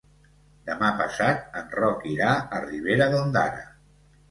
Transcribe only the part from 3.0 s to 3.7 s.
d'Ondara.